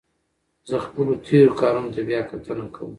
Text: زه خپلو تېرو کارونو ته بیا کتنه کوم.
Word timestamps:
زه 0.69 0.75
خپلو 0.85 1.13
تېرو 1.25 1.53
کارونو 1.59 1.89
ته 1.95 2.01
بیا 2.07 2.21
کتنه 2.29 2.65
کوم. 2.73 2.89